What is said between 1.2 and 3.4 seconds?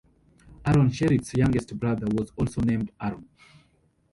youngest brother was also named Aaron.